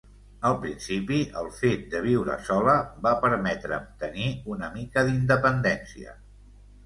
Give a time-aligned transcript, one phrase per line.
[0.47, 2.73] Al principi, el fet de viure sola
[3.07, 6.17] va permetre'm tenir una mica d'independència.